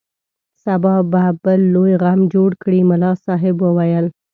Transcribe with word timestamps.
سبا 0.63 0.95
به 1.11 1.23
بل 1.43 1.59
لوی 1.75 1.93
غم 2.03 2.19
جوړ 2.33 2.49
کړي 2.63 2.79
ملا 2.89 3.11
صاحب 3.25 3.55
وویل. 3.61 4.05